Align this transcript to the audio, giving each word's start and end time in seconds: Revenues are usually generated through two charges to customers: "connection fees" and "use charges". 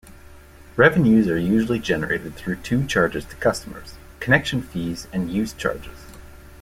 Revenues 0.77 1.27
are 1.27 1.37
usually 1.37 1.77
generated 1.77 2.33
through 2.33 2.55
two 2.55 2.87
charges 2.87 3.23
to 3.25 3.35
customers: 3.35 3.93
"connection 4.19 4.63
fees" 4.63 5.07
and 5.13 5.29
"use 5.31 5.53
charges". 5.53 6.07